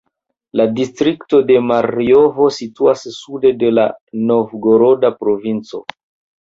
La 0.61 0.65
distrikto 0.77 1.39
de 1.49 1.57
Marjovo 1.65 2.49
situas 2.57 3.05
sude 3.19 3.55
de 3.61 3.71
la 3.77 3.87
Novgoroda 4.33 5.15
provinco. 5.23 5.87